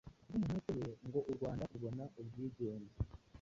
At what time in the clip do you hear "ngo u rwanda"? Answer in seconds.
1.07-1.63